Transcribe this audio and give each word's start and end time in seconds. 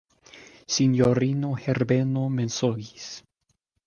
Sinjorino 0.75 1.51
Herbeno 1.65 2.23
mensogis. 2.39 3.07